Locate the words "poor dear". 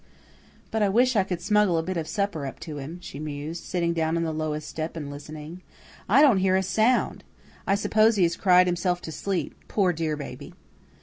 9.67-10.17